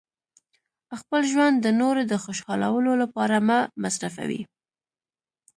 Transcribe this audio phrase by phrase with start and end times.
[0.99, 4.41] خپل ژوند د نورو د خوشحالولو لپاره مه مصرفوئ.